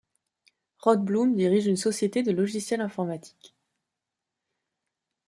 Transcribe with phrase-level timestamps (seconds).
[0.79, 3.55] Rod Blum dirige une société de logiciels informatiques.